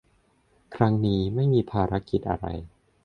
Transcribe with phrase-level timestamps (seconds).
[0.75, 2.45] ครั้งนี้ไม่มีภารกิจอะไร